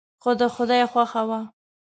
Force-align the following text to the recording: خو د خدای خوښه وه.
خو 0.21 0.31
د 0.39 0.41
خدای 0.55 0.81
خوښه 0.91 1.21
وه. 1.29 1.39